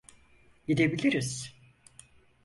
[0.67, 1.53] Gidebiliriz.